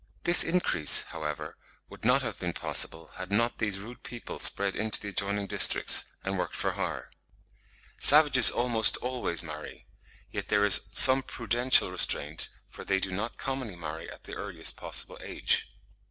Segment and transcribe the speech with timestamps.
[0.23, 1.57] This increase, however,
[1.87, 6.05] would not have been possible had not these rude people spread into the adjoining districts,
[6.23, 7.11] and worked for hire.
[7.99, 9.85] Savages almost always marry;
[10.31, 14.75] yet there is some prudential restraint, for they do not commonly marry at the earliest
[14.75, 15.71] possible age.